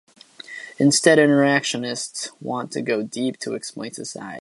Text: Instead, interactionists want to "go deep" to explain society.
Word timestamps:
Instead, 0.79 1.19
interactionists 1.19 2.31
want 2.41 2.71
to 2.71 2.81
"go 2.81 3.03
deep" 3.03 3.37
to 3.37 3.53
explain 3.53 3.93
society. 3.93 4.39